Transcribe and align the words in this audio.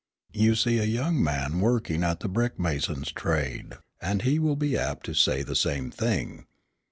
You 0.33 0.55
see 0.55 0.79
a 0.79 0.83
young 0.85 1.23
man 1.23 1.59
working 1.59 2.03
at 2.03 2.21
the 2.21 2.27
brick 2.27 2.59
mason's 2.59 3.11
trade, 3.11 3.73
and 4.01 4.23
he 4.23 4.39
will 4.39 4.55
be 4.55 4.75
apt 4.75 5.05
to 5.05 5.13
say 5.13 5.43
the 5.43 5.55
same 5.55 5.91
thing. 5.91 6.47